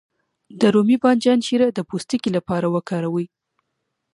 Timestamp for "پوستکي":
1.89-2.29